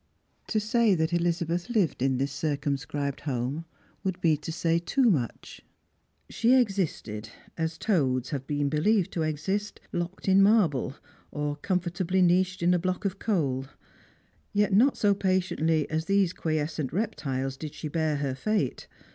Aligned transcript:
To 0.47 0.59
say 0.59 0.95
that 0.95 1.13
Elizabeth 1.13 1.69
lived 1.69 2.01
in 2.01 2.17
this 2.17 2.31
circumscribed 2.31 3.19
home 3.19 3.65
K 4.03 4.09
ould 4.09 4.19
be 4.19 4.35
to 4.35 4.51
say 4.51 4.79
too 4.79 5.11
much. 5.11 5.61
She 6.27 6.55
existed— 6.59 7.29
as 7.65 7.77
toads 7.77 8.31
have 8.31 8.47
been 8.47 8.67
believed 8.67 9.11
to 9.11 9.21
exist 9.21 9.79
locked 9.93 10.27
in 10.27 10.41
marble, 10.41 10.95
or 11.29 11.55
comfortably 11.57 12.23
niched 12.23 12.63
in 12.63 12.73
a 12.73 12.79
block 12.79 13.05
of 13.05 13.19
coal. 13.19 13.65
Yet 14.53 14.73
not 14.73 14.97
so 14.97 15.13
patiently 15.13 15.87
as 15.91 16.05
these 16.05 16.33
quiescent 16.33 16.91
reptiles 16.91 17.55
did 17.55 17.75
she 17.75 17.87
bear 17.87 18.15
her 18.15 18.33
fate. 18.33 18.87